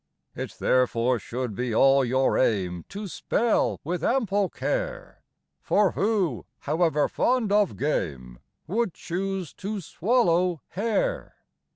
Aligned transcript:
It 0.35 0.55
therefore 0.59 1.19
should 1.19 1.53
be 1.53 1.75
all 1.75 2.03
your 2.03 2.35
aim 2.35 2.85
to 2.89 3.07
spell 3.07 3.79
with 3.83 4.03
ample 4.03 4.49
care; 4.49 5.21
For 5.61 5.91
who, 5.91 6.47
however 6.61 7.07
fond 7.07 7.51
of 7.51 7.77
game, 7.77 8.39
would 8.65 8.95
choose 8.95 9.53
to 9.61 9.79
swallow 9.79 10.61
hair? 10.69 11.35